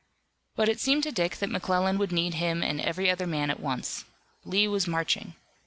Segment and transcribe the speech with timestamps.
[0.55, 3.59] But it seemed to Dick that McClellan would need him and every other man at
[3.59, 4.03] once.
[4.43, 5.35] Lee was marching.